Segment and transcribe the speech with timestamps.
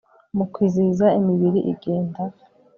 [0.37, 2.21] mu kwizihiza, imibiri igenda